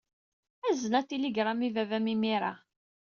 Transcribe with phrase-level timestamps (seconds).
[0.67, 2.53] Azen atiligṛam i baba-m imir-a.